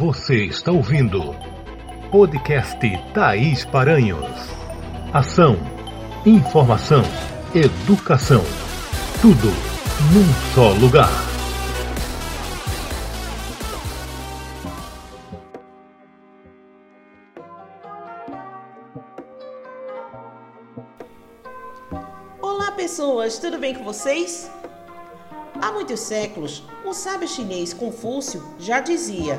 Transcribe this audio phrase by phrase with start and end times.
[0.00, 1.36] Você está ouvindo
[2.10, 2.78] podcast
[3.12, 4.24] Thaís Paranhos.
[5.12, 5.58] Ação,
[6.24, 7.02] informação,
[7.54, 8.42] educação.
[9.20, 9.48] Tudo
[10.10, 11.10] num só lugar.
[22.40, 24.50] Olá, pessoas, tudo bem com vocês?
[25.62, 29.38] Há muitos séculos, o sábio chinês Confúcio já dizia,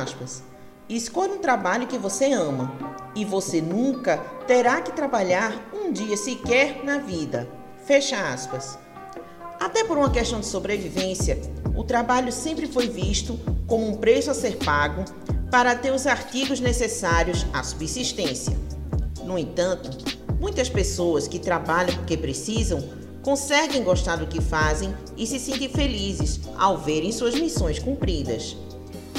[0.00, 0.40] aspas,
[0.88, 2.72] escolha um trabalho que você ama
[3.12, 7.48] e você nunca terá que trabalhar um dia sequer na vida.
[7.84, 8.78] Fecha aspas.
[9.58, 11.40] Até por uma questão de sobrevivência,
[11.76, 15.04] o trabalho sempre foi visto como um preço a ser pago
[15.50, 18.56] para ter os artigos necessários à subsistência.
[19.24, 19.90] No entanto,
[20.38, 22.97] muitas pessoas que trabalham porque precisam
[23.28, 28.56] conseguem gostar do que fazem e se sentem felizes ao verem suas missões cumpridas.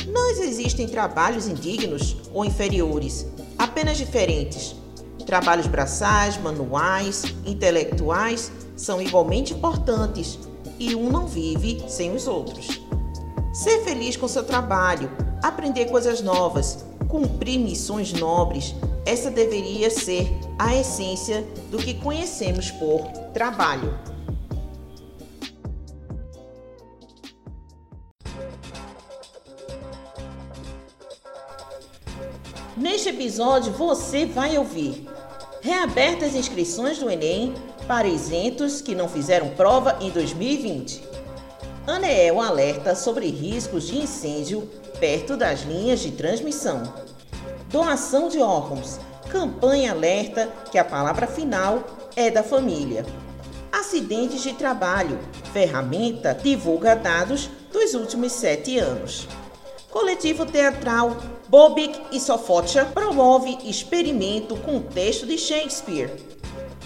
[0.08, 4.76] Não existem trabalhos indignos ou inferiores, apenas diferentes.
[5.28, 10.40] Trabalhos braçais, manuais, intelectuais são igualmente importantes
[10.80, 12.82] e um não vive sem os outros.
[13.54, 15.12] Ser feliz com seu trabalho,
[15.44, 18.74] aprender coisas novas, cumprir missões nobres,
[19.10, 20.30] essa deveria ser
[20.60, 23.98] a essência do que conhecemos por trabalho.
[32.78, 35.08] Neste episódio você vai ouvir
[35.60, 37.56] reabertas inscrições do Enem
[37.88, 41.04] para isentos que não fizeram prova em 2020.
[41.88, 47.09] ANEEL alerta sobre riscos de incêndio perto das linhas de transmissão.
[47.70, 49.00] Doação de órgãos.
[49.30, 51.84] Campanha alerta que a palavra final
[52.16, 53.06] é da família.
[53.72, 55.20] Acidentes de trabalho.
[55.54, 59.28] Ferramenta divulga dados dos últimos sete anos.
[59.92, 61.16] Coletivo teatral
[61.48, 66.10] Bobik e Sofocha promove experimento com texto de Shakespeare.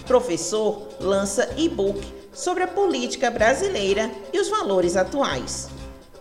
[0.06, 5.70] Professor lança e-book sobre a política brasileira e os valores atuais.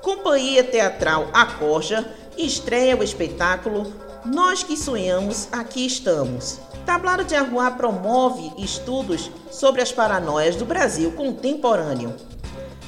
[0.01, 2.09] Companhia Teatral Acorja
[2.39, 3.93] estreia o espetáculo
[4.25, 6.61] Nós que Sonhamos, Aqui Estamos.
[6.87, 12.15] Tablado de Arruá promove estudos sobre as paranoias do Brasil contemporâneo.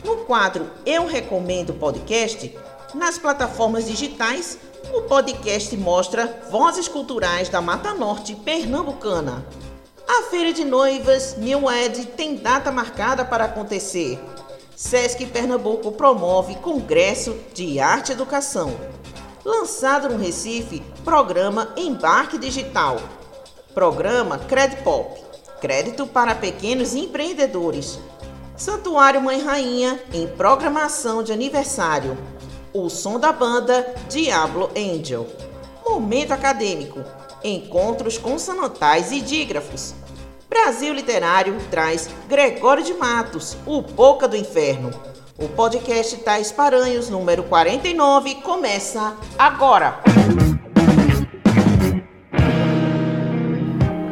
[0.04, 2.56] No quadro Eu Recomendo Podcast,
[2.94, 4.58] nas plataformas digitais,
[4.92, 9.44] o podcast mostra vozes culturais da Mata Norte pernambucana.
[10.06, 14.20] A Feira de Noivas New Ed tem data marcada para acontecer.
[14.76, 18.76] Sesc Pernambuco promove Congresso de Arte e Educação.
[19.44, 22.98] Lançado no Recife, programa Embarque Digital.
[23.74, 25.20] Programa Credpop.
[25.60, 27.98] Crédito para pequenos empreendedores.
[28.56, 32.16] Santuário Mãe Rainha em programação de aniversário.
[32.72, 35.26] O som da banda Diablo Angel.
[35.84, 37.04] Momento acadêmico.
[37.44, 39.94] Encontros consonantais e dígrafos.
[40.48, 45.13] Brasil Literário traz Gregório de Matos, o Boca do Inferno.
[45.36, 49.98] O podcast Tais Paranhos, número 49, começa agora.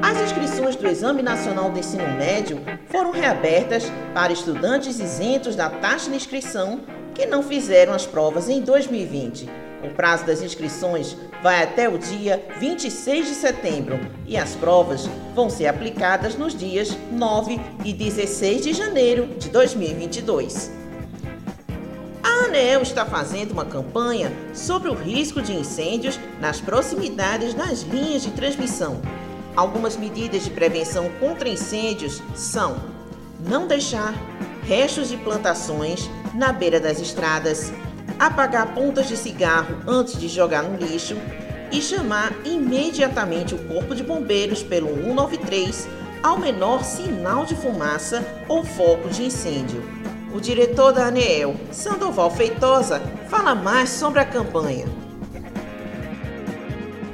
[0.02, 2.60] As inscrições do Exame Nacional do Ensino Médio
[2.90, 6.80] foram reabertas para estudantes isentos da taxa de inscrição
[7.14, 9.48] que não fizeram as provas em 2020.
[9.84, 15.48] O prazo das inscrições vai até o dia 26 de setembro e as provas vão
[15.48, 20.81] ser aplicadas nos dias 9 e 16 de janeiro de 2022.
[22.52, 28.30] ANEL está fazendo uma campanha sobre o risco de incêndios nas proximidades das linhas de
[28.32, 29.00] transmissão.
[29.56, 32.76] Algumas medidas de prevenção contra incêndios são
[33.48, 34.12] não deixar
[34.64, 37.72] restos de plantações na beira das estradas,
[38.18, 41.16] apagar pontas de cigarro antes de jogar no lixo
[41.72, 45.88] e chamar imediatamente o Corpo de Bombeiros pelo 193
[46.22, 50.11] ao menor sinal de fumaça ou foco de incêndio.
[50.34, 54.87] O diretor da ANEEL, Sandoval Feitosa, fala mais sobre a campanha.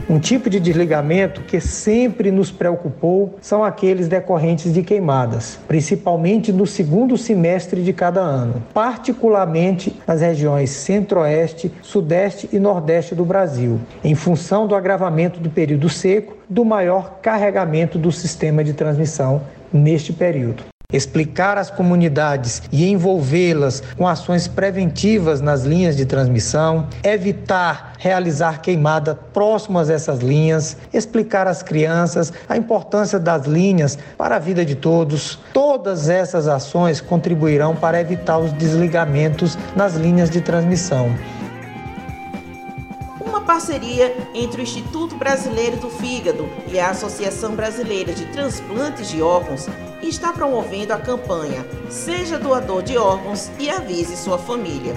[0.09, 6.65] Um tipo de desligamento que sempre nos preocupou são aqueles decorrentes de queimadas, principalmente no
[6.65, 14.15] segundo semestre de cada ano, particularmente nas regiões Centro-Oeste, Sudeste e Nordeste do Brasil, em
[14.15, 19.43] função do agravamento do período seco, do maior carregamento do sistema de transmissão
[19.73, 27.93] neste período explicar às comunidades e envolvê-las com ações preventivas nas linhas de transmissão, evitar
[27.99, 34.39] realizar queimada próximas a essas linhas, explicar às crianças a importância das linhas para a
[34.39, 35.39] vida de todos.
[35.53, 41.15] Todas essas ações contribuirão para evitar os desligamentos nas linhas de transmissão.
[43.49, 49.67] Parceria entre o Instituto Brasileiro do Fígado e a Associação Brasileira de Transplantes de Órgãos,
[50.03, 54.95] está promovendo a campanha Seja Doador de Órgãos e Avise Sua Família.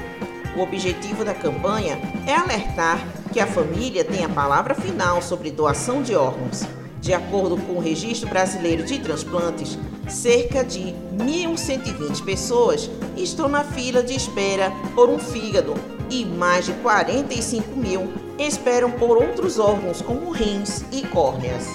[0.57, 2.99] O objetivo da campanha é alertar
[3.31, 6.63] que a família tem a palavra final sobre doação de órgãos.
[6.99, 14.03] De acordo com o Registro Brasileiro de Transplantes, cerca de 1.120 pessoas estão na fila
[14.03, 15.73] de espera por um fígado
[16.11, 21.65] e mais de 45 mil esperam por outros órgãos como rins e córneas.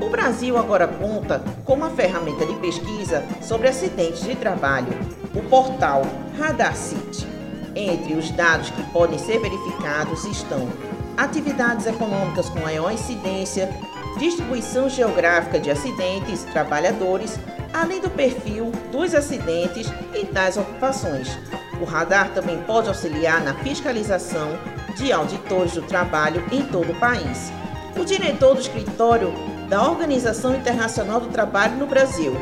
[0.00, 4.88] O Brasil agora conta com uma ferramenta de pesquisa sobre acidentes de trabalho,
[5.32, 6.02] o portal
[6.38, 7.26] RadarCity.
[7.74, 10.68] Entre os dados que podem ser verificados estão
[11.16, 13.70] atividades econômicas com maior incidência,
[14.18, 17.38] distribuição geográfica de acidentes trabalhadores,
[17.72, 21.38] além do perfil dos acidentes e das ocupações.
[21.80, 24.58] O radar também pode auxiliar na fiscalização
[24.96, 27.52] de auditores do trabalho em todo o país.
[27.98, 29.32] O diretor do escritório
[29.68, 32.32] da Organização Internacional do Trabalho no Brasil,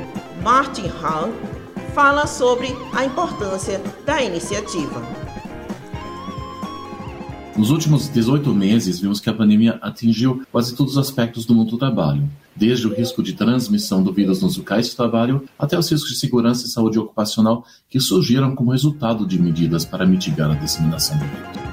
[0.43, 1.33] Martin Hahn,
[1.95, 5.24] fala sobre a importância da iniciativa.
[7.57, 11.71] Nos últimos 18 meses, vimos que a pandemia atingiu quase todos os aspectos do mundo
[11.71, 15.89] do trabalho, desde o risco de transmissão do vírus nos locais de trabalho até os
[15.89, 20.55] riscos de segurança e saúde ocupacional que surgiram como resultado de medidas para mitigar a
[20.55, 21.65] disseminação do vírus.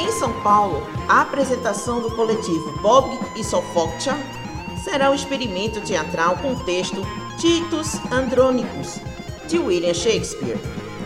[0.00, 4.16] Em São Paulo, a apresentação do coletivo Bob e Sofoccia
[4.82, 7.00] será um experimento teatral com o texto
[7.38, 9.00] Titus Andrônicos,
[9.48, 10.58] de William Shakespeare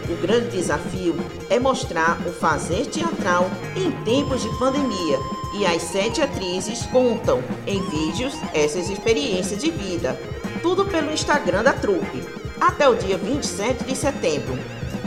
[0.08, 1.14] o grande desafio
[1.48, 5.18] é mostrar o fazer teatral em tempos de pandemia
[5.54, 10.18] e as sete atrizes contam em vídeos essas experiências de vida.
[10.62, 12.22] Tudo pelo Instagram da trupe,
[12.60, 14.58] até o dia 27 de setembro.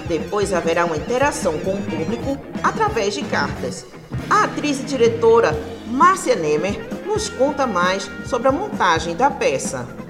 [0.07, 3.85] Depois haverá uma interação com o público através de cartas.
[4.29, 5.51] A atriz e diretora
[5.88, 10.06] Márcia Nemer nos conta mais sobre a montagem da peça.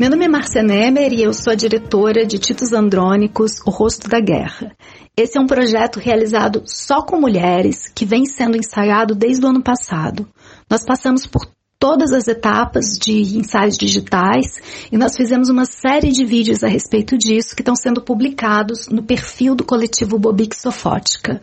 [0.00, 4.08] Meu nome é Marcia Nemer e eu sou a diretora de Titos Andrônicos, O Rosto
[4.08, 4.74] da Guerra.
[5.14, 9.62] Esse é um projeto realizado só com mulheres que vem sendo ensaiado desde o ano
[9.62, 10.26] passado.
[10.70, 11.46] Nós passamos por
[11.78, 14.46] todas as etapas de ensaios digitais
[14.90, 19.02] e nós fizemos uma série de vídeos a respeito disso que estão sendo publicados no
[19.02, 21.42] perfil do coletivo Bobic Sofótica.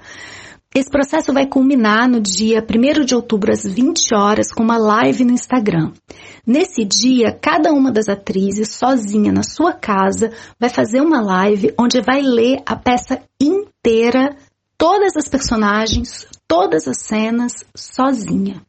[0.75, 5.23] Esse processo vai culminar no dia 1 de outubro, às 20 horas, com uma live
[5.23, 5.91] no Instagram.
[6.45, 12.01] Nesse dia, cada uma das atrizes, sozinha na sua casa, vai fazer uma live onde
[12.01, 14.35] vai ler a peça inteira,
[14.77, 18.61] todas as personagens, todas as cenas, sozinha.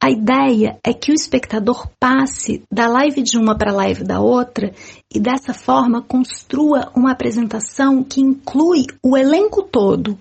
[0.00, 4.20] A ideia é que o espectador passe da live de uma para a live da
[4.20, 4.72] outra
[5.10, 10.18] e dessa forma construa uma apresentação que inclui o elenco todo,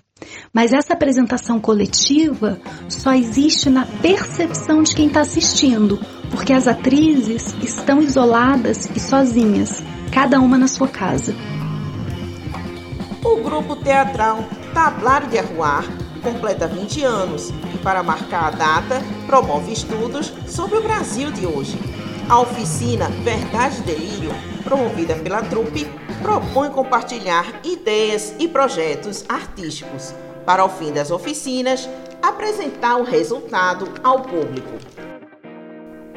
[0.54, 6.00] mas essa apresentação coletiva só existe na percepção de quem está assistindo,
[6.32, 11.36] porque as atrizes estão isoladas e sozinhas, cada uma na sua casa.
[13.24, 14.44] O grupo teatral
[14.74, 15.86] Tablário de Arruar
[16.24, 21.78] completa 20 anos e, para marcar a data, promove estudos sobre o Brasil de hoje.
[22.30, 24.32] A oficina Verdade e Delírio,
[24.64, 25.86] promovida pela trupe,
[26.24, 31.88] propõe compartilhar ideias e projetos artísticos para, ao fim das oficinas,
[32.22, 34.72] apresentar o resultado ao público.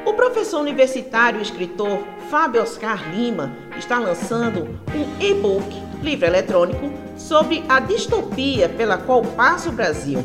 [0.06, 1.98] O professor universitário e escritor
[2.30, 5.66] Fábio Oscar Lima está lançando um e-book,
[6.00, 10.24] livro eletrônico, sobre a distopia pela qual passa o Brasil.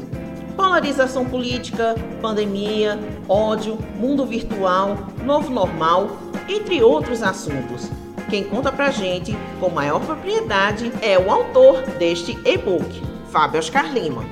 [0.56, 6.12] Polarização política, pandemia, ódio, mundo virtual, novo normal,
[6.48, 7.90] entre outros assuntos.
[8.32, 14.24] Quem conta pra gente com maior propriedade é o autor deste e-book, Fábio Oscar Lima.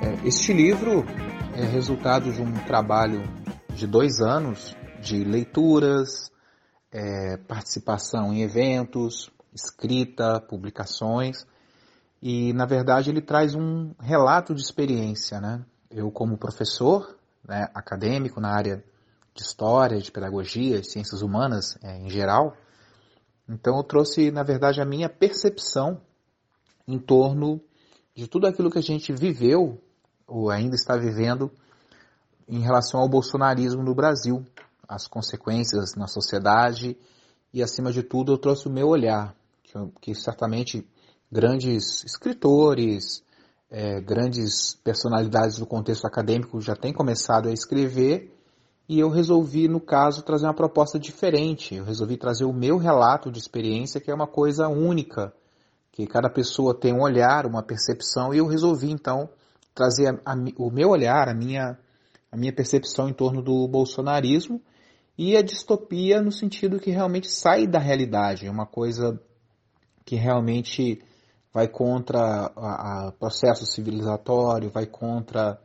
[0.00, 1.04] É, este livro
[1.54, 3.22] é resultado de um trabalho
[3.74, 6.32] de dois anos de leituras,
[6.90, 11.46] é, participação em eventos, escrita, publicações
[12.22, 15.62] e na verdade ele traz um relato de experiência, né?
[15.90, 18.82] Eu como professor, né, acadêmico na área
[19.34, 22.56] de história, de pedagogia, de ciências humanas é, em geral.
[23.48, 26.00] Então eu trouxe, na verdade, a minha percepção
[26.86, 27.60] em torno
[28.14, 29.80] de tudo aquilo que a gente viveu
[30.26, 31.50] ou ainda está vivendo
[32.48, 34.44] em relação ao bolsonarismo no Brasil,
[34.88, 36.96] as consequências na sociedade
[37.52, 40.86] e, acima de tudo, eu trouxe o meu olhar, que, que certamente
[41.30, 43.22] grandes escritores,
[43.70, 48.36] é, grandes personalidades do contexto acadêmico já têm começado a escrever
[48.90, 51.76] e eu resolvi, no caso, trazer uma proposta diferente.
[51.76, 55.32] Eu resolvi trazer o meu relato de experiência, que é uma coisa única
[55.92, 59.30] que cada pessoa tem um olhar, uma percepção, e eu resolvi então
[59.72, 61.78] trazer a, a, o meu olhar, a minha,
[62.32, 64.60] a minha percepção em torno do bolsonarismo
[65.16, 69.20] e a distopia no sentido que realmente sai da realidade, é uma coisa
[70.04, 71.00] que realmente
[71.54, 72.50] vai contra
[73.08, 75.60] o processo civilizatório, vai contra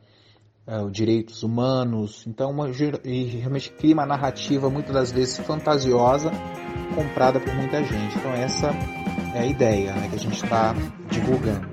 [0.66, 6.32] os direitos humanos, então uma, realmente cria uma narrativa muitas das vezes fantasiosa,
[6.94, 8.18] comprada por muita gente.
[8.18, 8.70] Então essa
[9.34, 10.74] é a ideia né, que a gente está
[11.08, 11.68] divulgando.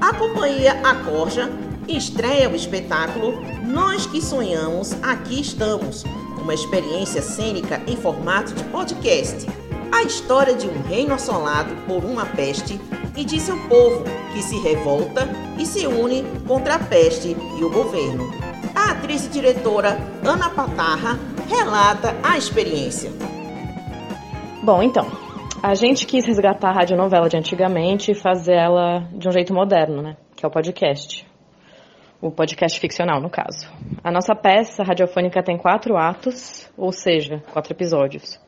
[0.00, 1.50] A companhia Acorja
[1.86, 6.04] estreia o espetáculo Nós que Sonhamos, Aqui Estamos,
[6.40, 9.46] uma experiência cênica em formato de podcast.
[9.92, 12.80] A história de um reino assolado por uma peste
[13.14, 17.70] e de seu povo que se revolta e se une contra a peste e o
[17.70, 18.24] governo.
[18.74, 23.10] A atriz e diretora Ana Patarra relata a experiência.
[24.62, 25.06] Bom, então,
[25.62, 30.00] a gente quis resgatar a radionovela de antigamente e fazer ela de um jeito moderno,
[30.00, 30.16] né?
[30.34, 31.26] Que é o podcast.
[32.20, 33.70] O podcast ficcional, no caso.
[34.02, 38.40] A nossa peça radiofônica tem quatro atos, ou seja, quatro episódios.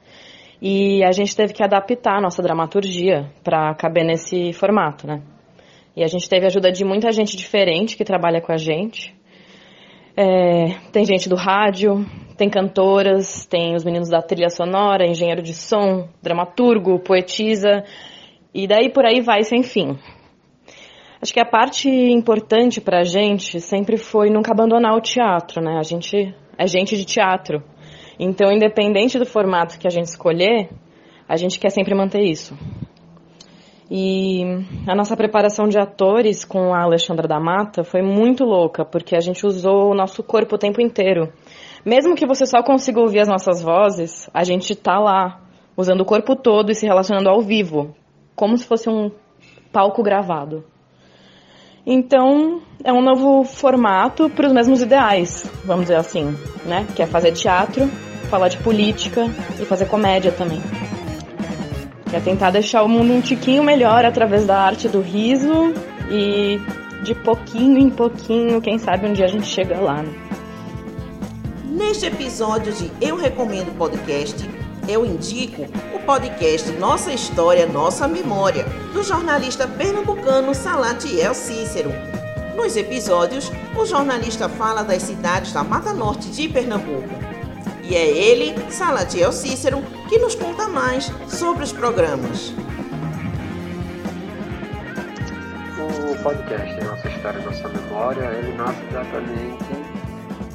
[0.67, 5.21] E a gente teve que adaptar a nossa dramaturgia para caber nesse formato, né?
[5.95, 9.15] E a gente teve a ajuda de muita gente diferente que trabalha com a gente.
[10.17, 12.07] É, tem gente do rádio,
[12.39, 17.85] tem cantoras, tem os meninos da trilha sonora, engenheiro de som, dramaturgo, poetisa,
[18.55, 19.99] e daí por aí vai sem fim.
[21.21, 25.77] Acho que a parte importante pra gente sempre foi nunca abandonar o teatro, né?
[25.79, 27.63] A gente é gente de teatro.
[28.19, 30.71] Então, independente do formato que a gente escolher,
[31.29, 32.57] a gente quer sempre manter isso.
[33.91, 34.43] E
[34.87, 39.21] a nossa preparação de atores com a Alexandra da Mata foi muito louca, porque a
[39.21, 41.33] gente usou o nosso corpo o tempo inteiro.
[41.85, 45.41] Mesmo que você só consiga ouvir as nossas vozes, a gente tá lá,
[45.77, 47.95] usando o corpo todo e se relacionando ao vivo,
[48.35, 49.11] como se fosse um
[49.71, 50.65] palco gravado.
[51.87, 56.87] Então, é um novo formato para os mesmos ideais, vamos dizer assim, né?
[56.97, 57.91] Que é fazer teatro,
[58.31, 59.27] falar de política
[59.61, 60.63] e fazer comédia também.
[62.09, 65.75] Que é tentar deixar o mundo um tiquinho melhor através da arte do riso
[66.11, 66.59] e
[67.03, 70.13] de pouquinho em pouquinho, quem sabe um dia a gente chega lá, né?
[71.67, 74.49] Neste episódio de Eu Recomendo Podcast,
[74.89, 78.65] eu indico o podcast Nossa História, Nossa Memória,
[78.95, 81.91] do jornalista pernambucano Salatiel Cícero.
[82.55, 87.09] Nos episódios, o jornalista fala das cidades da Mata Norte de Pernambuco.
[87.83, 92.55] E é ele, Salatiel Cícero, que nos conta mais sobre os programas.
[95.77, 99.65] O podcast Nossa História, Nossa Memória, ele nasce exatamente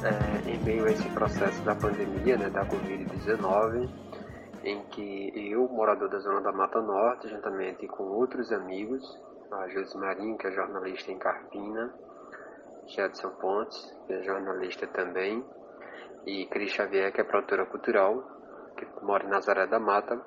[0.02, 3.86] é, em meio a esse processo da pandemia, né, da Covid-19,
[4.64, 9.02] em que eu, morador da Zona da Mata Norte, juntamente com outros amigos,
[9.50, 11.92] a Josi Marinho, que é jornalista em Carpina,
[12.86, 15.44] Jedson Pontes, que é jornalista também,
[16.26, 18.22] e Cris Xavier, que é produtora cultural,
[18.76, 20.20] que mora em Nazaré da Mata,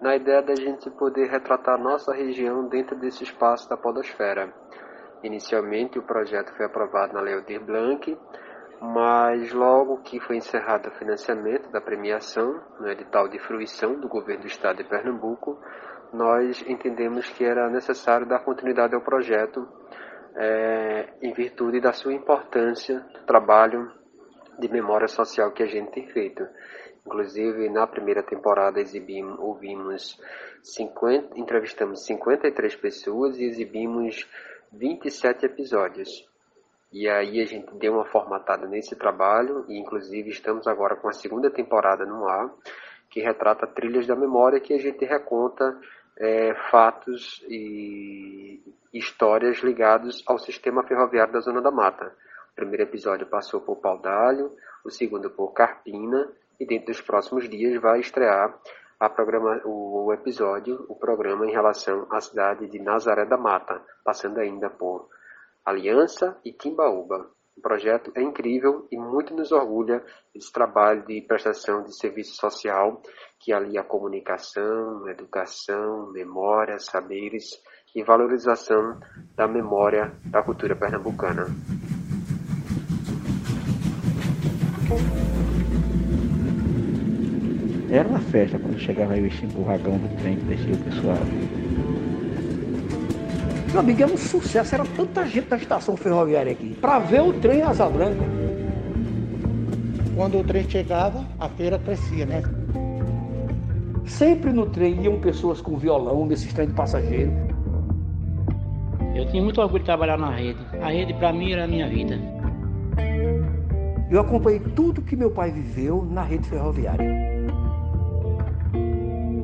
[0.00, 4.52] na ideia da gente poder retratar nossa região dentro desse espaço da podosfera.
[5.22, 8.16] Inicialmente, o projeto foi aprovado na Lei Aldir Blanc,
[8.80, 14.42] mas logo que foi encerrado o financiamento da premiação no edital de fruição do governo
[14.42, 15.58] do estado de Pernambuco,
[16.12, 19.68] nós entendemos que era necessário dar continuidade ao projeto
[20.34, 23.92] é, em virtude da sua importância do trabalho
[24.58, 26.46] de memória social que a gente tem feito.
[27.06, 30.18] Inclusive, na primeira temporada exibimos, ouvimos
[30.62, 34.28] 50, entrevistamos 53 pessoas e exibimos
[34.72, 36.29] 27 episódios.
[36.92, 41.12] E aí a gente deu uma formatada nesse trabalho e inclusive estamos agora com a
[41.12, 42.50] segunda temporada no ar,
[43.08, 45.78] que retrata trilhas da memória que a gente reconta
[46.16, 48.60] é, fatos e
[48.92, 52.12] histórias ligados ao sistema ferroviário da Zona da Mata.
[52.52, 54.52] O primeiro episódio passou por Paudalho,
[54.84, 56.28] o segundo por Carpina
[56.58, 58.58] e dentro dos próximos dias vai estrear
[59.08, 64.68] programa, o episódio, o programa em relação à cidade de Nazaré da Mata, passando ainda
[64.68, 65.08] por
[65.64, 67.30] Aliança e Timbaúba.
[67.56, 70.02] O projeto é incrível e muito nos orgulha
[70.34, 73.02] esse trabalho de prestação de serviço social
[73.38, 77.60] que alia comunicação, educação, memória, saberes
[77.94, 78.98] e valorização
[79.36, 81.46] da memória da cultura pernambucana.
[87.90, 91.16] Era uma festa quando chegava aí esse empurragão do trem que descia o pessoal.
[93.70, 97.32] Meu amigo, era um sucesso, era tanta gente na estação ferroviária aqui, para ver o
[97.32, 98.24] trem Asa Branca.
[100.16, 102.42] Quando o trem chegava, a feira crescia, né?
[104.04, 107.30] Sempre no trem iam pessoas com violão nesse trem de passageiro.
[109.14, 110.58] Eu tinha muito orgulho de trabalhar na rede.
[110.82, 112.18] A rede para mim era a minha vida.
[114.10, 117.08] Eu acompanhei tudo que meu pai viveu na rede ferroviária.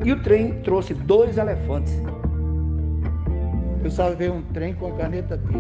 [0.05, 1.97] E o trem trouxe dois elefantes.
[3.87, 5.57] Eu salvei um trem com caneta Bic.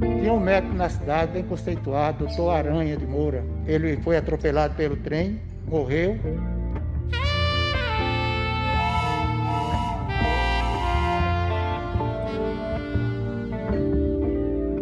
[0.00, 3.44] Tinha um médico na cidade, bem conceituado, doutor Aranha de Moura.
[3.66, 6.16] Ele foi atropelado pelo trem, morreu.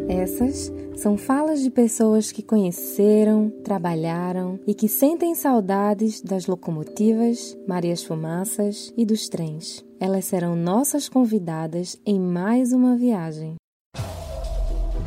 [0.08, 0.72] Essas
[1.04, 8.90] são falas de pessoas que conheceram, trabalharam e que sentem saudades das locomotivas, Marias Fumaças
[8.96, 9.84] e dos trens.
[10.00, 13.56] Elas serão nossas convidadas em mais uma viagem.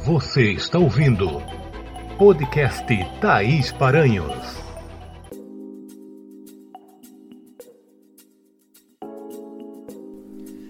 [0.05, 1.41] Você está ouvindo
[2.19, 2.85] podcast
[3.19, 4.37] Thaís Paranhos.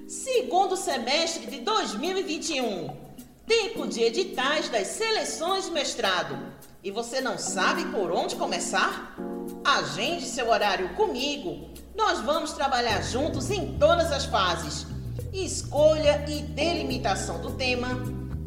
[0.07, 3.06] Segundo semestre de 2021.
[3.47, 6.37] Tempo de editais das seleções de mestrado.
[6.83, 9.15] E você não sabe por onde começar?
[9.63, 11.69] Agende seu horário comigo.
[11.95, 14.85] Nós vamos trabalhar juntos em todas as fases:
[15.31, 17.87] escolha e delimitação do tema,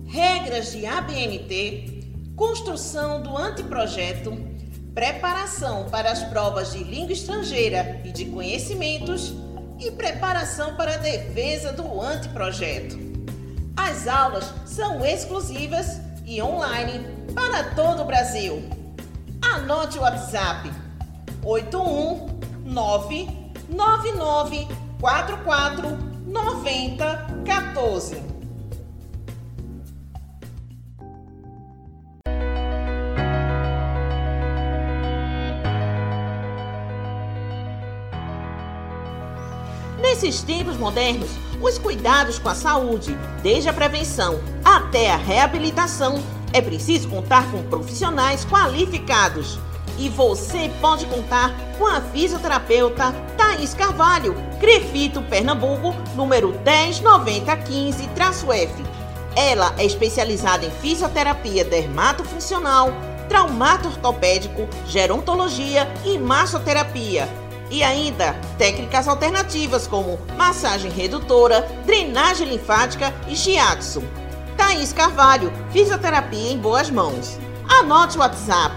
[0.07, 4.37] regras de ABNT, construção do anteprojeto,
[4.95, 9.33] preparação para as provas de língua estrangeira e de conhecimentos
[9.78, 13.10] e preparação para a defesa do anteprojeto.
[13.88, 18.62] As aulas são exclusivas e online para todo o Brasil.
[19.40, 20.70] Anote o WhatsApp
[21.42, 23.26] 819
[23.70, 28.29] 9944 9014.
[40.22, 41.30] Nesses tempos modernos,
[41.62, 47.62] os cuidados com a saúde, desde a prevenção até a reabilitação, é preciso contar com
[47.62, 49.59] profissionais qualificados.
[49.96, 58.85] E você pode contar com a fisioterapeuta Thaís Carvalho, Crefito, Pernambuco, número 109015-F.
[59.35, 62.92] Ela é especializada em fisioterapia dermatofuncional,
[63.26, 67.39] traumato ortopédico, gerontologia e massoterapia.
[67.70, 74.02] E ainda técnicas alternativas como massagem redutora, drenagem linfática e shiatsu.
[74.56, 77.38] Thaís Carvalho, fisioterapia em boas mãos.
[77.68, 78.74] Anote o WhatsApp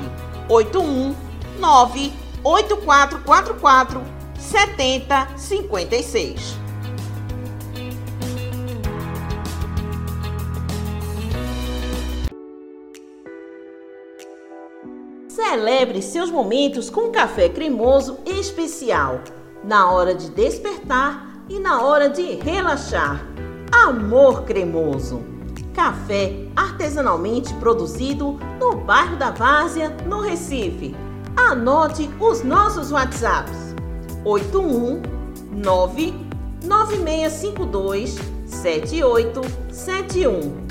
[0.47, 4.03] 819 8444
[4.37, 6.62] 7056.
[15.53, 19.21] Celebre seus momentos com café cremoso especial,
[19.63, 23.23] na hora de despertar e na hora de relaxar.
[23.71, 25.21] Amor Cremoso.
[25.71, 30.95] Café artesanalmente produzido no bairro da Várzea, no Recife.
[31.37, 33.75] Anote os nossos WhatsApps:
[34.25, 36.15] 819
[36.63, 40.65] 9652 7871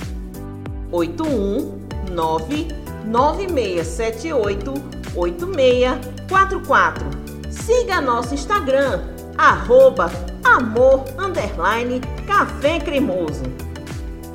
[0.91, 4.75] 819 9678
[5.15, 7.11] 8644.
[7.51, 9.03] Siga nosso Instagram,
[9.37, 10.11] arroba
[10.45, 13.43] amor underline café cremoso.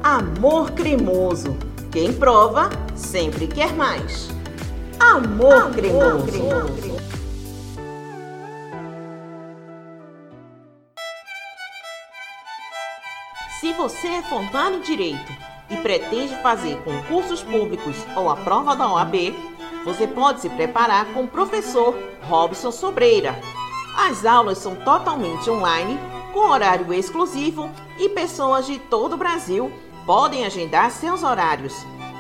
[0.04, 1.58] Amor cremoso.
[1.92, 4.30] Quem prova sempre quer mais.
[5.00, 6.26] Amor, amor cremoso.
[6.28, 6.98] cremoso.
[13.60, 18.92] Se você é formado em Direito e pretende fazer concursos públicos ou a prova da
[18.92, 19.36] OAB,
[19.84, 23.40] você pode se preparar com o professor Robson Sobreira.
[23.98, 26.00] As aulas são totalmente online,
[26.34, 29.72] com horário exclusivo e pessoas de todo o Brasil
[30.08, 31.74] podem agendar seus horários.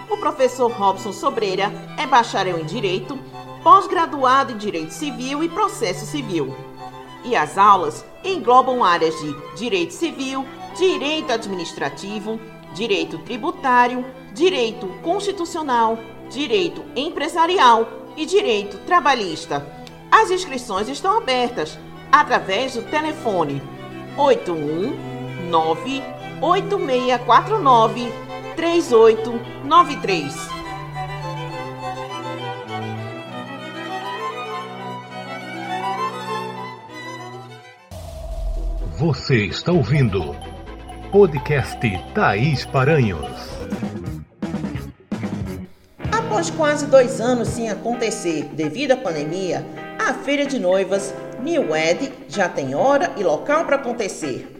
[0.09, 3.17] O professor Robson Sobreira é bacharel em Direito,
[3.63, 6.53] pós-graduado em Direito Civil e Processo Civil.
[7.23, 10.45] E as aulas englobam áreas de Direito Civil,
[10.77, 12.39] Direito Administrativo,
[12.77, 15.97] direito tributário, direito constitucional,
[16.29, 19.67] direito empresarial e direito trabalhista.
[20.11, 21.79] As inscrições estão abertas
[22.11, 23.59] através do telefone
[24.15, 26.03] 819
[26.39, 28.13] 8649
[28.55, 30.47] 3893.
[38.99, 40.46] Você está ouvindo
[41.11, 41.79] Podcast
[42.13, 43.31] Thaís Paranhos.
[46.11, 49.65] Após quase dois anos sem acontecer devido à pandemia,
[49.97, 54.53] a Feira de Noivas New Ed já tem hora e local para acontecer.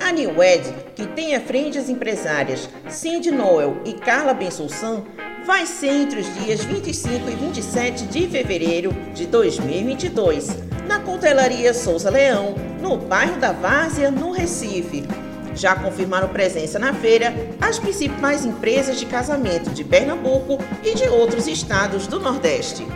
[0.00, 5.02] A New Ed, que tem à frente as empresárias Cindy Noel e Carla Bensulsan,
[5.44, 10.56] vai ser entre os dias 25 e 27 de fevereiro de 2022,
[10.86, 15.27] na Cutelaria Souza Leão, no bairro da Várzea, no Recife.
[15.58, 21.48] Já confirmaram presença na feira as principais empresas de casamento de Pernambuco e de outros
[21.48, 22.86] estados do Nordeste.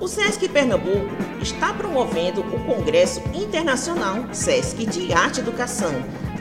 [0.00, 1.10] O SESC Pernambuco
[1.42, 5.92] está promovendo o Congresso Internacional SESC de Arte e Educação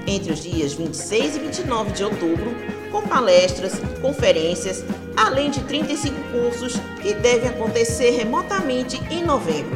[0.08, 2.56] entre os dias 26 e 29 de outubro,
[2.90, 4.86] com palestras, conferências,
[5.18, 9.76] além de 35 cursos que devem acontecer remotamente em novembro.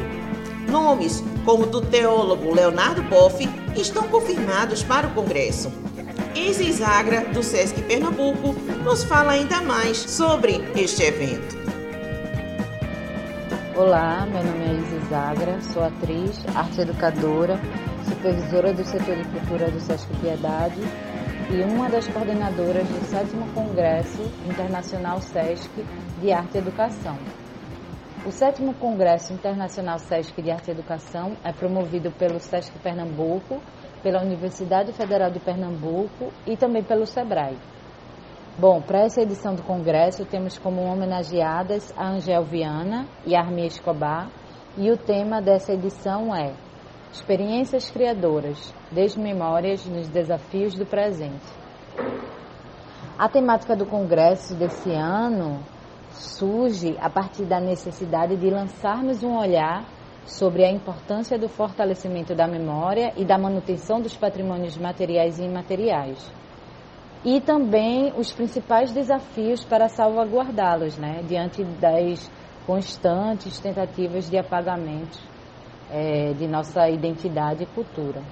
[0.70, 5.72] Nomes como do teólogo Leonardo Boff estão confirmados para o Congresso.
[6.34, 11.56] Isis Agra, do SESC Pernambuco, nos fala ainda mais sobre este evento.
[13.76, 17.58] Olá, meu nome é Isis Agra, sou atriz, arte educadora,
[18.08, 20.80] supervisora do setor de cultura do SESC Piedade
[21.50, 25.68] e uma das coordenadoras do 7 Congresso Internacional SESC
[26.20, 27.18] de Arte e Educação.
[28.24, 33.60] O 7 Congresso Internacional SESC de Arte e Educação é promovido pelo SESC Pernambuco,
[34.00, 37.58] pela Universidade Federal de Pernambuco e também pelo SEBRAE.
[38.56, 43.66] Bom, para essa edição do Congresso temos como homenageadas a Angel Viana e a Armia
[43.66, 44.30] Escobar
[44.78, 46.54] e o tema dessa edição é
[47.12, 51.52] Experiências Criadoras, Desmemórias nos Desafios do Presente.
[53.18, 55.58] A temática do Congresso desse ano
[56.22, 59.84] surge a partir da necessidade de lançarmos um olhar
[60.24, 66.32] sobre a importância do fortalecimento da memória e da manutenção dos patrimônios materiais e imateriais.
[67.24, 72.30] E também os principais desafios para salvaguardá-los, né, diante das
[72.66, 75.18] constantes tentativas de apagamento
[75.90, 78.22] é, de nossa identidade e cultura.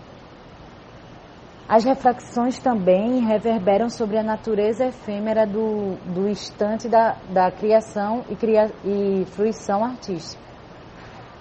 [1.70, 8.34] As reflexões também reverberam sobre a natureza efêmera do, do instante da, da criação e,
[8.34, 10.42] cria, e fruição artística.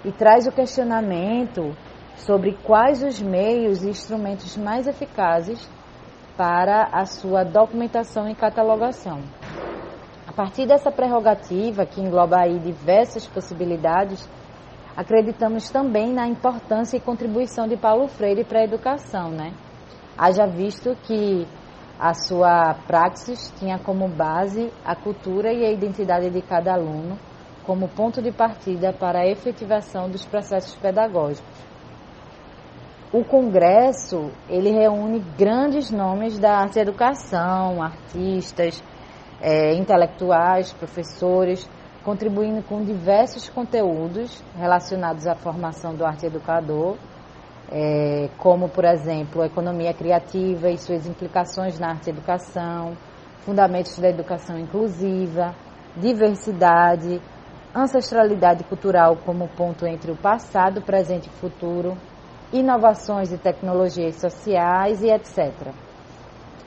[0.04, 1.76] E traz o questionamento
[2.14, 5.68] sobre quais os meios e instrumentos mais eficazes
[6.36, 9.22] para a sua documentação e catalogação.
[10.28, 14.28] A partir dessa prerrogativa, que engloba aí diversas possibilidades,
[14.96, 19.52] acreditamos também na importância e contribuição de Paulo Freire para a educação, né?
[20.22, 21.48] Haja visto que
[21.98, 27.18] a sua praxis tinha como base a cultura e a identidade de cada aluno
[27.64, 31.48] como ponto de partida para a efetivação dos processos pedagógicos.
[33.10, 38.84] O congresso, ele reúne grandes nomes da arte e educação, artistas,
[39.40, 41.66] é, intelectuais, professores,
[42.04, 46.98] contribuindo com diversos conteúdos relacionados à formação do arte educador
[47.70, 52.96] é, como, por exemplo, a economia criativa e suas implicações na arte e educação,
[53.40, 55.54] fundamentos da educação inclusiva,
[55.96, 57.20] diversidade,
[57.74, 61.96] ancestralidade cultural como ponto entre o passado, presente e futuro,
[62.52, 65.72] inovações e tecnologias sociais e etc.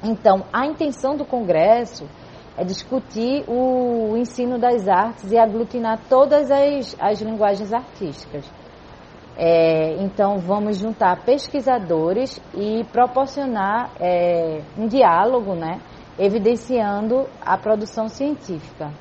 [0.01, 2.07] Então, a intenção do Congresso
[2.55, 8.49] é discutir o ensino das artes e aglutinar todas as, as linguagens artísticas
[9.35, 15.81] é, então, vamos juntar pesquisadores e proporcionar é, um diálogo, né,
[16.19, 18.91] evidenciando a produção científica.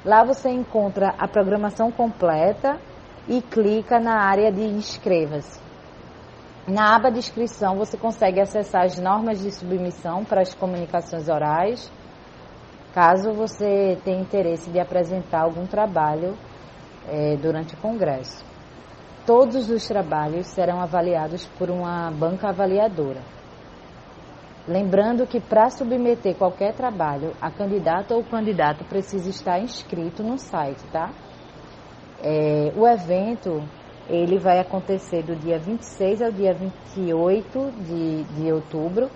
[0.05, 2.79] Lá você encontra a programação completa
[3.27, 5.64] e clica na área de inscreva-se.
[6.67, 11.91] Na aba de inscrição você consegue acessar as normas de submissão para as comunicações orais,
[12.91, 16.35] caso você tenha interesse de apresentar algum trabalho
[17.07, 18.43] é, durante o congresso.
[19.27, 23.21] Todos os trabalhos serão avaliados por uma banca avaliadora.
[24.67, 30.39] Lembrando que para submeter qualquer trabalho, a candidata ou o candidato precisa estar inscrito no
[30.39, 31.11] site, tá?
[32.23, 33.61] É, o evento
[34.09, 39.09] ele vai acontecer do dia 26 ao dia 28 de, de outubro,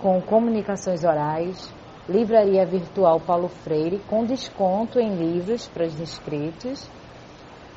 [0.00, 1.74] com comunicações orais,
[2.08, 6.88] livraria virtual Paulo Freire, com desconto em livros para os inscritos,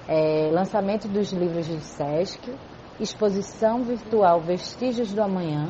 [0.08, 2.54] é, lançamento dos livros do SESC,
[3.00, 5.70] exposição virtual Vestígios do Amanhã,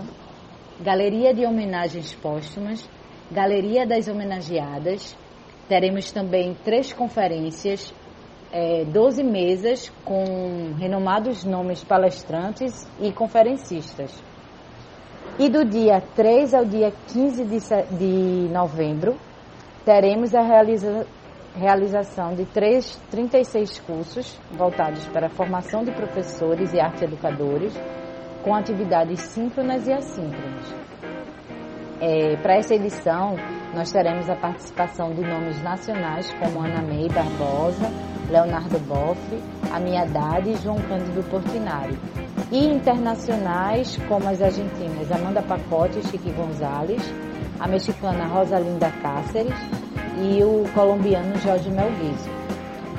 [0.79, 2.89] galeria de homenagens póstumas,
[3.31, 5.15] galeria das homenageadas,
[5.69, 7.93] teremos também três conferências
[8.51, 14.11] é, 12 mesas com renomados nomes palestrantes e conferencistas.
[15.39, 17.59] E do dia 3 ao dia 15 de,
[17.97, 19.15] de novembro,
[19.85, 21.07] teremos a realiza,
[21.55, 27.73] realização de três, 36 cursos voltados para a formação de professores e arte educadores,
[28.43, 30.75] com atividades síncronas e assíncronas.
[32.01, 33.35] É, para essa edição,
[33.73, 37.85] nós teremos a participação de nomes nacionais como Ana May Barbosa,
[38.31, 39.19] Leonardo Boff,
[39.71, 41.97] Amiadade e João Cândido Portinari.
[42.51, 47.01] E internacionais como as argentinas Amanda Pacote e Chique Gonzalez,
[47.59, 49.53] a mexicana Rosalinda Cáceres
[50.21, 52.29] e o colombiano Jorge Melguizo.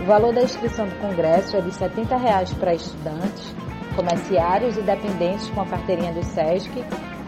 [0.00, 3.54] O valor da inscrição do congresso é de 70 reais para estudantes,
[3.94, 6.84] comerciários e dependentes com a carteirinha do SESC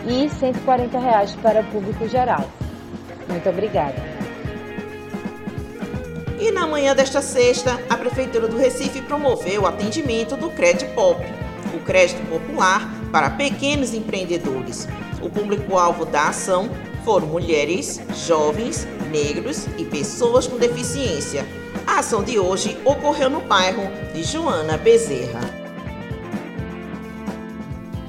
[0.07, 2.45] e 140 reais para o público geral.
[3.29, 4.14] Muito obrigada.
[6.45, 11.25] E na manhã desta sexta, a Prefeitura do Recife promoveu o atendimento do Crédito Pop,
[11.75, 14.87] o crédito popular para pequenos empreendedores.
[15.23, 16.69] O público-alvo da ação
[17.03, 21.47] foram mulheres, jovens, negros e pessoas com deficiência.
[21.87, 25.41] A ação de hoje ocorreu no bairro de Joana Bezerra.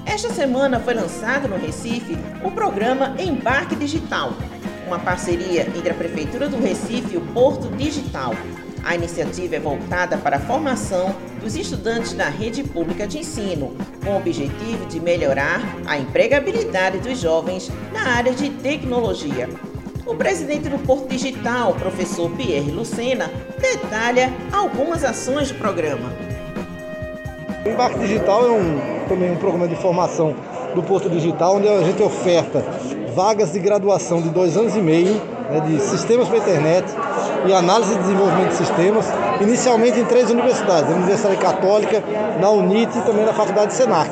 [0.06, 4.34] Esta semana foi lançado no Recife o programa Embarque Digital,
[4.86, 8.34] uma parceria entre a Prefeitura do Recife e o Porto Digital.
[8.84, 14.12] A iniciativa é voltada para a formação dos estudantes da rede pública de ensino, com
[14.12, 19.50] o objetivo de melhorar a empregabilidade dos jovens na área de tecnologia.
[20.06, 26.14] O presidente do Porto Digital, professor Pierre Lucena, detalha algumas ações do programa.
[27.66, 30.36] O Embarque Digital é um, também um programa de formação
[30.76, 32.64] do Porto Digital, onde a gente oferta
[33.16, 35.14] vagas de graduação de dois anos e meio
[35.50, 36.86] né, de sistemas para internet
[37.48, 39.06] e análise e desenvolvimento de sistemas,
[39.40, 42.04] inicialmente em três universidades, a Universidade Católica,
[42.42, 44.10] na UNIT e também na Faculdade Senac.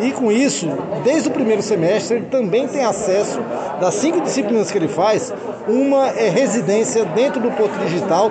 [0.00, 0.68] E com isso,
[1.04, 3.40] desde o primeiro semestre, ele também tem acesso
[3.80, 5.32] das cinco disciplinas que ele faz,
[5.66, 8.30] uma é residência dentro do Porto Digital,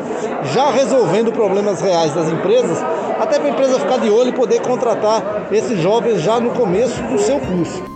[0.54, 2.78] já resolvendo problemas reais das empresas,
[3.19, 7.02] até para a empresa ficar de olho e poder contratar esses jovens já no começo
[7.04, 7.92] do seu curso.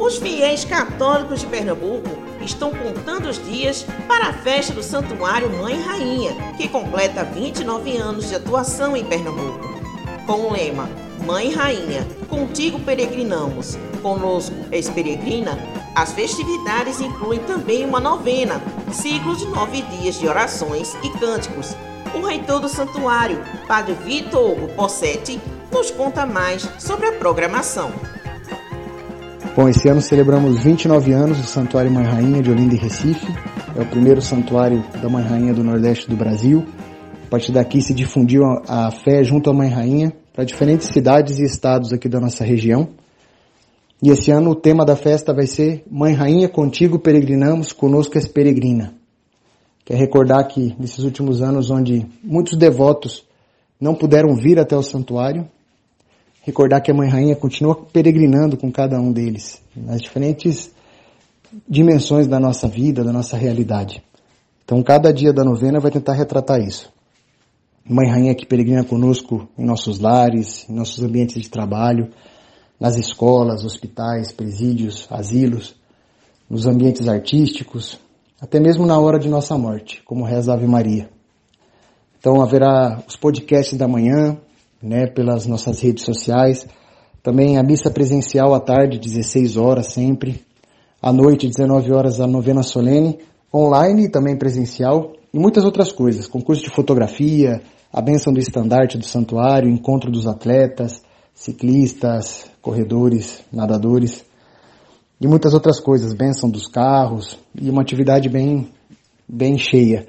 [0.00, 2.08] Os fiéis católicos de Pernambuco
[2.40, 8.30] estão contando os dias para a festa do Santuário Mãe Rainha, que completa 29 anos
[8.30, 9.60] de atuação em Pernambuco.
[10.26, 10.88] Com o lema
[11.26, 15.58] Mãe Rainha, contigo peregrinamos, conosco és peregrina,
[15.94, 18.58] as festividades incluem também uma novena,
[18.90, 21.76] ciclo de nove dias de orações e cânticos.
[22.14, 25.38] O reitor do santuário, Padre Vitor Hugo Possetti,
[25.70, 27.92] nos conta mais sobre a programação.
[29.56, 33.26] Bom, esse ano celebramos 29 anos do Santuário Mãe Rainha de Olinda e Recife.
[33.76, 36.64] É o primeiro santuário da Mãe Rainha do Nordeste do Brasil.
[37.26, 41.44] A partir daqui se difundiu a fé junto à Mãe Rainha para diferentes cidades e
[41.44, 42.90] estados aqui da nossa região.
[44.00, 48.28] E esse ano o tema da festa vai ser Mãe Rainha, contigo peregrinamos, conosco és
[48.28, 48.94] peregrina.
[49.84, 53.24] Quer recordar que nesses últimos anos onde muitos devotos
[53.80, 55.48] não puderam vir até o santuário,
[56.42, 60.72] recordar que a Mãe Rainha continua peregrinando com cada um deles, nas diferentes
[61.68, 64.02] dimensões da nossa vida, da nossa realidade.
[64.64, 66.92] Então, cada dia da novena vai tentar retratar isso.
[67.84, 72.10] Mãe Rainha que peregrina conosco em nossos lares, em nossos ambientes de trabalho,
[72.78, 75.74] nas escolas, hospitais, presídios, asilos,
[76.48, 77.98] nos ambientes artísticos,
[78.40, 81.10] até mesmo na hora de nossa morte, como reza Ave Maria.
[82.18, 84.38] Então haverá os podcasts da manhã,
[84.82, 86.66] né, pelas nossas redes sociais.
[87.22, 90.42] Também a missa presencial à tarde, 16 horas sempre.
[91.02, 93.18] À noite, 19 horas, a novena solene,
[93.52, 95.12] online e também presencial.
[95.32, 97.62] E muitas outras coisas, concurso de fotografia,
[97.92, 101.02] a bênção do estandarte do santuário, encontro dos atletas,
[101.34, 104.24] ciclistas, corredores, nadadores.
[105.20, 108.68] E muitas outras coisas, bênção dos carros e uma atividade bem,
[109.28, 110.06] bem cheia.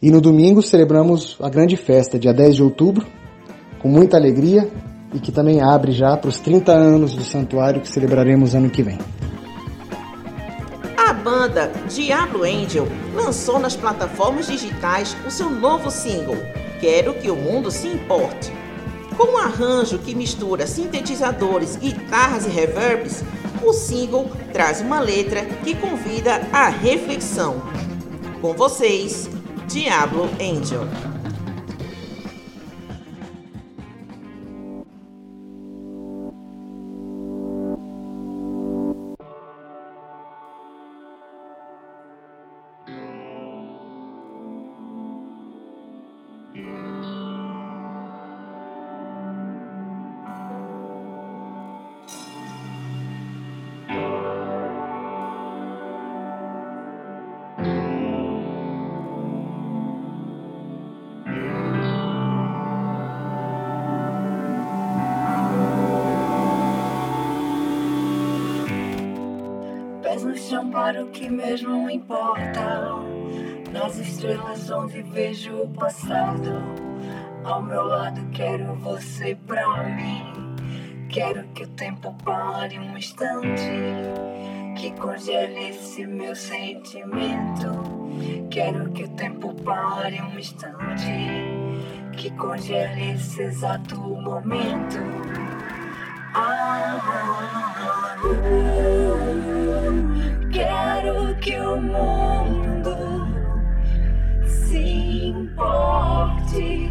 [0.00, 3.06] E no domingo celebramos a grande festa, dia 10 de outubro,
[3.78, 4.68] com muita alegria
[5.12, 8.82] e que também abre já para os 30 anos do santuário que celebraremos ano que
[8.82, 8.98] vem.
[10.96, 16.36] A banda Diablo Angel lançou nas plataformas digitais o seu novo single,
[16.80, 18.52] Quero que o Mundo se Importe.
[19.16, 23.24] Com um arranjo que mistura sintetizadores, guitarras e reverbs,
[23.64, 27.60] o single traz uma letra que convida à reflexão.
[28.40, 29.28] Com vocês,
[29.66, 30.86] Diablo Angel.
[71.28, 72.88] Que mesmo importa.
[73.70, 76.50] Nas estrelas onde vejo o passado.
[77.44, 80.56] Ao meu lado quero você pra mim.
[81.10, 83.70] Quero que o tempo pare um instante.
[84.76, 87.68] Que congele esse meu sentimento.
[88.50, 91.12] Quero que o tempo pare um instante.
[92.16, 94.98] Que congele esse exato momento.
[96.34, 96.98] Ah,
[98.16, 99.07] uh, quero
[101.40, 102.96] que o mundo
[104.44, 106.90] se importe.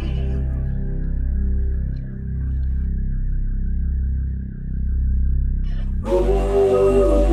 [6.04, 7.32] Uh,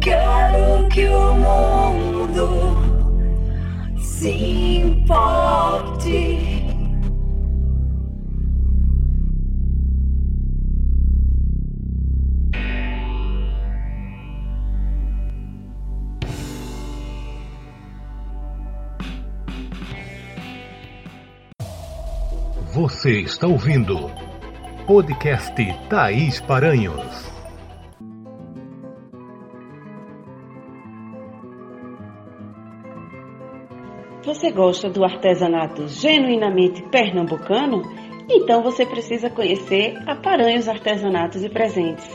[0.00, 2.48] quero que o mundo
[3.98, 4.30] se
[4.82, 6.33] importe.
[22.74, 24.10] Você está ouvindo
[24.84, 25.54] podcast
[25.88, 27.32] Thaís Paranhos.
[34.24, 37.82] Você gosta do artesanato genuinamente pernambucano?
[38.28, 42.10] Então você precisa conhecer a Paranhos Artesanatos e Presentes.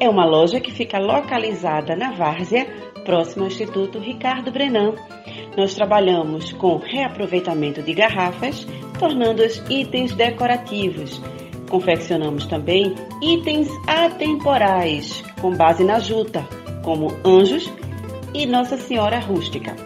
[0.00, 2.66] É uma loja que fica localizada na Várzea,
[3.04, 4.94] próximo ao Instituto Ricardo Brenan.
[5.54, 8.66] Nós trabalhamos com reaproveitamento de garrafas,
[8.98, 11.20] tornando-os itens decorativos.
[11.68, 16.48] Confeccionamos também itens atemporais, com base na juta,
[16.82, 17.70] como anjos
[18.32, 19.76] e Nossa Senhora Rústica.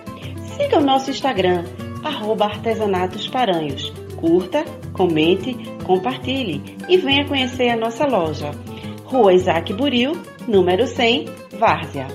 [0.56, 1.64] Siga o nosso Instagram,
[2.04, 2.52] arroba.
[4.16, 8.52] Curta, comente, compartilhe e venha conhecer a nossa loja.
[9.04, 11.26] Rua Isaac Buril, número 100,
[11.58, 12.08] Várzea.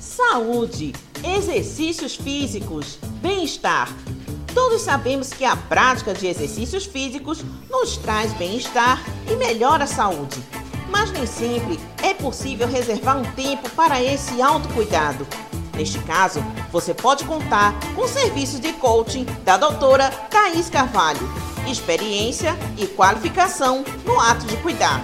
[0.00, 0.92] Saúde,
[1.24, 3.88] exercícios físicos, bem-estar.
[4.52, 10.42] Todos sabemos que a prática de exercícios físicos nos traz bem-estar e melhora a saúde.
[10.90, 15.24] Mas nem sempre é possível reservar um tempo para esse autocuidado.
[15.80, 21.26] Neste caso, você pode contar com serviços de coaching da doutora Thaís Carvalho.
[21.66, 25.00] Experiência e qualificação no ato de cuidar.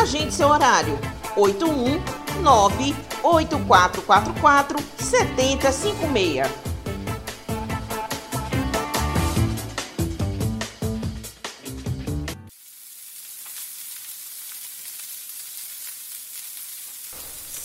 [0.00, 0.98] Agende seu horário.
[1.36, 6.66] 819 8444 7056.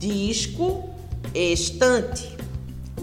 [0.04, 0.90] disco,
[1.34, 2.36] estante.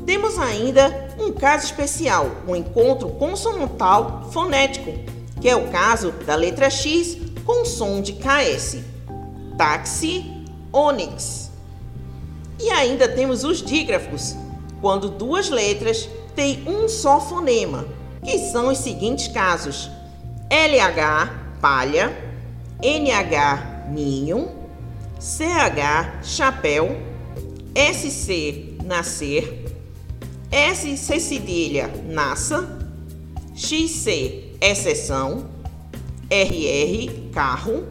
[0.05, 4.93] Temos ainda um caso especial, um encontro consonantal fonético,
[5.41, 8.79] que é o caso da letra X com som de KS.
[9.57, 11.51] Táxi, ônix.
[12.59, 14.37] E ainda temos os dígrafos,
[14.83, 17.87] quando duas letras têm um só fonema,
[18.23, 19.91] que são os seguintes casos:
[20.51, 22.15] LH, palha,
[22.83, 24.60] NH, ninho,
[25.21, 26.97] CH, chapéu,
[27.75, 29.67] SC, nascer,
[30.51, 32.67] SC cedilha, naça,
[33.55, 35.45] XC, exceção,
[36.31, 37.85] RR, carro,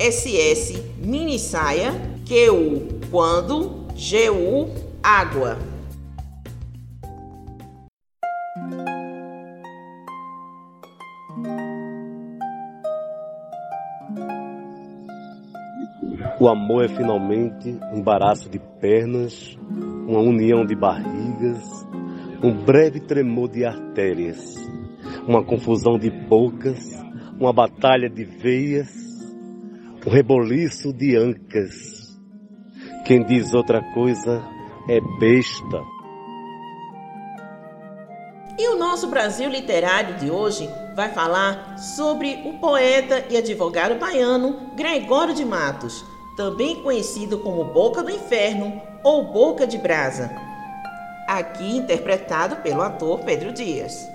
[0.00, 1.92] SS, mini saia,
[2.26, 4.68] QU, quando, GU,
[5.00, 5.56] água.
[16.40, 19.58] O amor é finalmente um embaraço de pernas,
[20.06, 21.84] uma união de barrigas,
[22.40, 24.54] um breve tremor de artérias,
[25.26, 26.78] uma confusão de bocas,
[27.40, 28.88] uma batalha de veias,
[30.06, 32.16] um reboliço de ancas.
[33.04, 34.40] Quem diz outra coisa
[34.88, 35.82] é besta.
[38.56, 44.70] E o nosso Brasil literário de hoje vai falar sobre o poeta e advogado baiano
[44.76, 46.04] Gregório de Matos
[46.38, 50.30] também conhecido como Boca do Inferno ou Boca de Brasa,
[51.26, 54.08] aqui interpretado pelo ator Pedro Dias.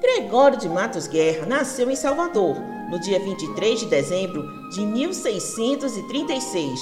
[0.00, 2.54] Gregório de Matos Guerra nasceu em Salvador
[2.88, 6.80] no dia 23 de dezembro de 1636,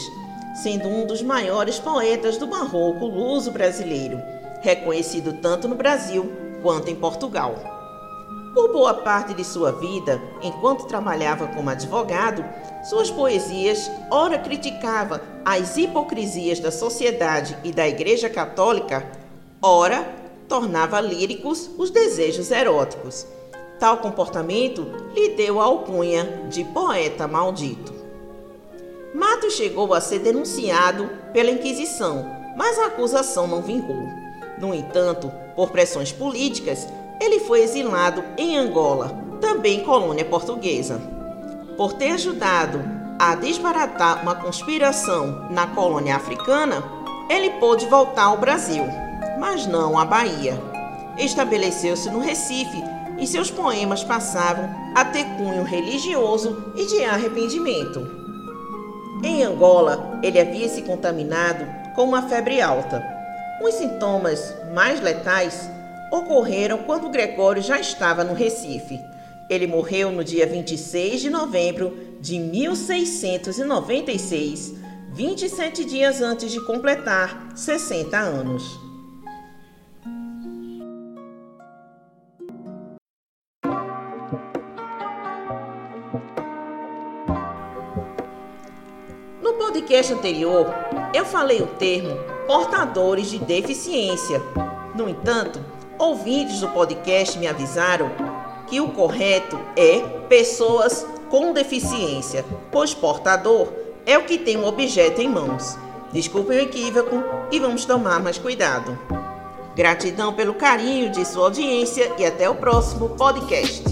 [0.62, 4.20] sendo um dos maiores poetas do barroco luso brasileiro,
[4.60, 6.30] reconhecido tanto no Brasil
[6.60, 7.79] quanto em Portugal.
[8.54, 12.44] Por boa parte de sua vida, enquanto trabalhava como advogado,
[12.82, 19.06] suas poesias ora criticava as hipocrisias da sociedade e da Igreja Católica,
[19.62, 20.04] ora
[20.48, 23.24] tornava líricos os desejos eróticos.
[23.78, 24.82] Tal comportamento
[25.14, 27.94] lhe deu a alcunha de poeta maldito.
[29.14, 32.26] Matos chegou a ser denunciado pela Inquisição,
[32.56, 34.02] mas a acusação não vingou.
[34.58, 36.86] No entanto, por pressões políticas,
[37.20, 41.00] ele foi exilado em Angola, também colônia portuguesa.
[41.76, 42.82] Por ter ajudado
[43.18, 46.82] a desbaratar uma conspiração na colônia africana,
[47.28, 48.84] ele pôde voltar ao Brasil,
[49.38, 50.58] mas não à Bahia.
[51.18, 52.82] Estabeleceu-se no Recife
[53.18, 58.18] e seus poemas passavam a ter cunho religioso e de arrependimento.
[59.22, 63.04] Em Angola, ele havia se contaminado com uma febre alta.
[63.62, 65.68] Os sintomas mais letais
[66.10, 68.98] ocorreram quando Gregório já estava no Recife.
[69.48, 74.74] Ele morreu no dia 26 de novembro de 1696,
[75.12, 78.78] 27 dias antes de completar 60 anos.
[89.42, 90.72] No podcast anterior,
[91.12, 94.40] eu falei o termo portadores de deficiência.
[94.94, 95.60] No entanto,
[96.00, 98.10] ouvintes do podcast me avisaram
[98.66, 103.68] que o correto é pessoas com deficiência, pois portador
[104.06, 105.76] é o que tem um objeto em mãos.
[106.10, 107.22] Desculpe o equívoco
[107.52, 108.98] e vamos tomar mais cuidado.
[109.76, 113.84] Gratidão pelo carinho de sua audiência e até o próximo podcast.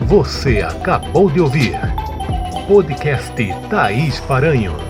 [0.00, 1.78] Você acabou de ouvir
[2.68, 3.34] podcast
[3.70, 4.87] Thaís Paranhos.